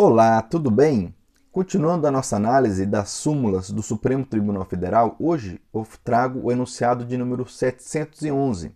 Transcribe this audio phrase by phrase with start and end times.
[0.00, 1.12] Olá, tudo bem?
[1.50, 7.04] Continuando a nossa análise das súmulas do Supremo Tribunal Federal, hoje eu trago o enunciado
[7.04, 8.70] de número 711,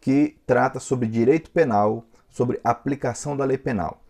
[0.00, 4.02] que trata sobre direito penal, sobre aplicação da lei penal.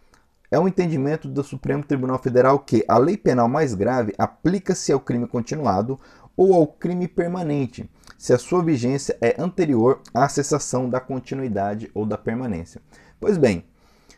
[0.50, 5.00] É um entendimento do Supremo Tribunal Federal que a lei penal mais grave aplica-se ao
[5.00, 6.00] crime continuado
[6.34, 7.86] ou ao crime permanente,
[8.16, 12.80] se a sua vigência é anterior à cessação da continuidade ou da permanência.
[13.20, 13.66] Pois bem,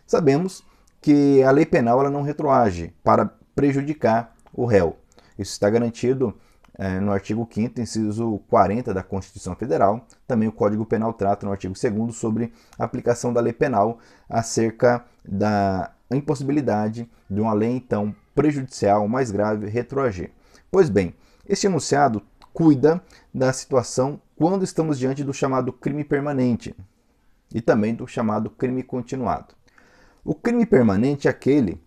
[0.06, 0.75] sabemos que
[1.46, 4.96] a lei penal ela não retroage para prejudicar o réu.
[5.38, 6.34] Isso está garantido
[6.78, 10.06] é, no artigo 5 inciso 40 da Constituição Federal.
[10.26, 13.98] Também o Código Penal trata no artigo 2 sobre a aplicação da lei penal
[14.28, 20.30] acerca da impossibilidade de uma lei então prejudicial mais grave retroagir.
[20.70, 21.14] Pois bem,
[21.48, 23.02] este enunciado cuida
[23.34, 26.74] da situação quando estamos diante do chamado crime permanente
[27.54, 29.54] e também do chamado crime continuado.
[30.26, 31.80] O crime permanente é aquele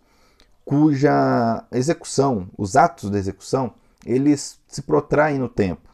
[0.64, 3.74] cuja execução, os atos da execução,
[4.06, 5.90] eles se protraem no tempo.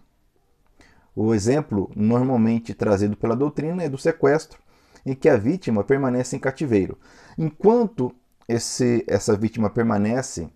[1.16, 4.60] O exemplo normalmente trazido pela doutrina é do sequestro,
[5.04, 7.00] em que a vítima permanece em cativeiro.
[7.36, 8.14] Enquanto
[8.48, 10.48] esse, essa vítima permanece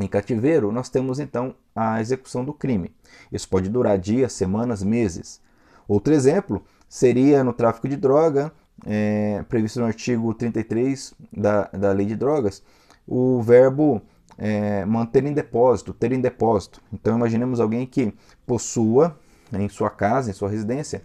[0.00, 2.92] em cativeiro, nós temos então a execução do crime.
[3.30, 5.40] Isso pode durar dias, semanas, meses.
[5.86, 8.52] Outro exemplo seria no tráfico de droga,
[8.84, 12.62] é, previsto no artigo 33 da, da Lei de Drogas,
[13.06, 14.02] o verbo
[14.36, 16.80] é, manter em depósito, ter em depósito.
[16.92, 18.12] Então imaginemos alguém que
[18.46, 19.18] possua
[19.52, 21.02] em sua casa, em sua residência,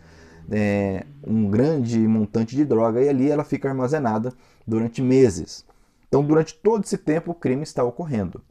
[0.51, 4.33] é, um grande montante de droga e ali ela fica armazenada
[4.65, 5.65] durante meses.
[6.07, 8.41] Então, durante todo esse tempo, o crime está ocorrendo.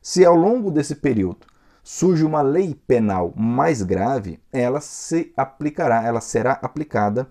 [0.00, 1.46] Se ao longo desse período
[1.82, 7.28] surge uma lei penal mais grave, ela se aplicará, ela será aplicada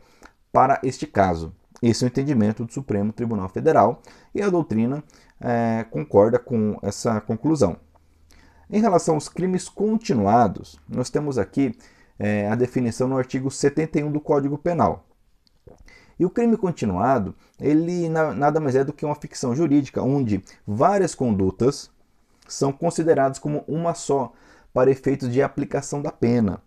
[0.57, 1.53] para este caso.
[1.83, 4.01] Esse é o entendimento do Supremo Tribunal Federal
[4.33, 5.03] e a doutrina
[5.39, 7.77] é, concorda com essa conclusão.
[8.67, 11.77] Em relação aos crimes continuados, nós temos aqui
[12.17, 15.05] é, a definição no artigo 71 do Código Penal.
[16.19, 21.13] E o crime continuado, ele nada mais é do que uma ficção jurídica, onde várias
[21.13, 21.91] condutas
[22.47, 24.33] são consideradas como uma só,
[24.73, 26.63] para efeitos de aplicação da pena.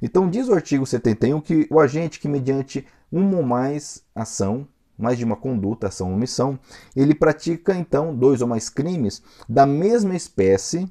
[0.00, 5.18] Então, diz o artigo 71 que o agente que, mediante uma ou mais ação, mais
[5.18, 6.58] de uma conduta, ação ou omissão,
[6.96, 10.90] ele pratica então dois ou mais crimes da mesma espécie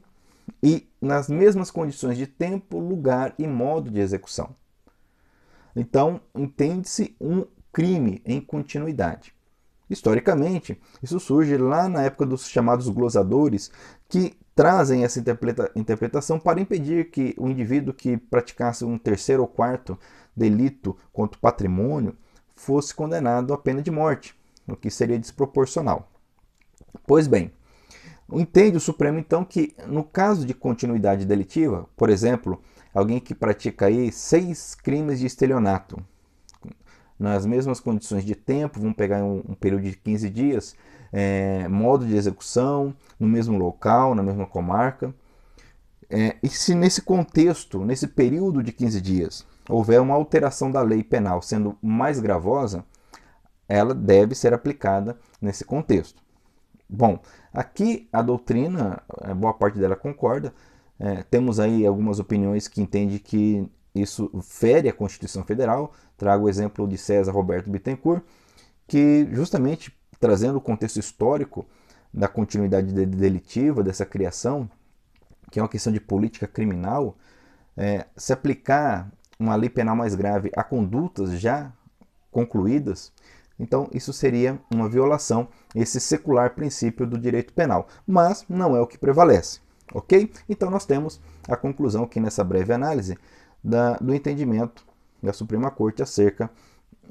[0.62, 4.56] e nas mesmas condições de tempo, lugar e modo de execução.
[5.76, 9.34] Então, entende-se um crime em continuidade.
[9.90, 13.72] Historicamente, isso surge lá na época dos chamados glosadores,
[14.08, 19.48] que trazem essa interpreta interpretação para impedir que o indivíduo que praticasse um terceiro ou
[19.48, 19.98] quarto
[20.36, 22.16] delito contra o patrimônio
[22.56, 24.36] fosse condenado à pena de morte,
[24.68, 26.12] o que seria desproporcional.
[27.08, 27.52] Pois bem,
[28.32, 32.62] entende o Supremo então que no caso de continuidade delitiva, por exemplo,
[32.94, 36.04] alguém que pratica aí seis crimes de estelionato,
[37.18, 40.76] nas mesmas condições de tempo, vamos pegar um, um período de 15 dias,
[41.12, 45.14] é, modo de execução, no mesmo local, na mesma comarca.
[46.10, 51.04] É, e se nesse contexto, nesse período de 15 dias, houver uma alteração da lei
[51.04, 52.84] penal sendo mais gravosa,
[53.68, 56.22] ela deve ser aplicada nesse contexto.
[56.90, 57.20] Bom,
[57.54, 60.54] aqui a doutrina, é, boa parte dela concorda,
[61.00, 65.94] é, temos aí algumas opiniões que entendem que isso fere a Constituição Federal.
[66.18, 68.22] Trago o exemplo de César Roberto Bittencourt,
[68.88, 71.66] que justamente trazendo o contexto histórico
[72.14, 74.70] da continuidade delitiva dessa criação,
[75.50, 77.18] que é uma questão de política criminal,
[77.76, 81.74] é, se aplicar uma lei penal mais grave a condutas já
[82.32, 83.12] concluídas,
[83.60, 88.88] então isso seria uma violação esse secular princípio do direito penal, mas não é o
[88.88, 89.60] que prevalece,
[89.94, 90.32] ok?
[90.48, 93.18] Então nós temos a conclusão aqui nessa breve análise
[93.64, 94.86] da, do entendimento
[95.22, 96.50] da Suprema Corte acerca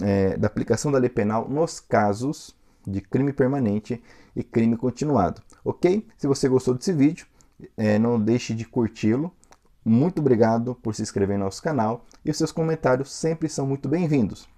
[0.01, 2.55] é, da aplicação da lei penal nos casos
[2.91, 4.03] de crime permanente
[4.35, 5.43] e crime continuado.
[5.65, 6.07] Ok?
[6.19, 7.27] Se você gostou desse vídeo,
[7.77, 9.33] é, não deixe de curti-lo.
[9.85, 13.89] Muito obrigado por se inscrever no nosso canal e os seus comentários sempre são muito
[13.89, 14.49] bem-vindos.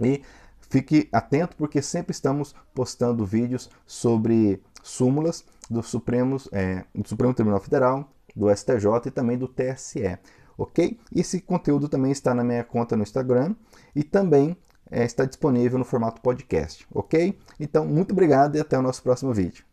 [0.00, 0.22] E
[0.70, 7.60] fique atento porque sempre estamos postando vídeos sobre súmulas do, Supremos, é, do Supremo Tribunal
[7.60, 10.18] Federal, do STJ e também do TSE
[10.56, 10.98] ok?
[11.14, 13.54] Esse conteúdo também está na minha conta no Instagram
[13.94, 14.56] e também
[14.90, 17.38] é, está disponível no formato podcast, ok?
[17.60, 19.65] Então, muito obrigado e até o nosso próximo vídeo.